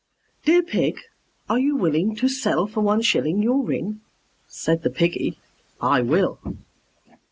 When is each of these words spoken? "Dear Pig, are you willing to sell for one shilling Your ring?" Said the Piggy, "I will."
"Dear 0.45 0.63
Pig, 0.63 0.99
are 1.47 1.59
you 1.59 1.75
willing 1.75 2.15
to 2.15 2.27
sell 2.27 2.65
for 2.65 2.81
one 2.81 3.03
shilling 3.03 3.43
Your 3.43 3.61
ring?" 3.63 4.01
Said 4.47 4.81
the 4.81 4.89
Piggy, 4.89 5.37
"I 5.79 6.01
will." 6.01 6.39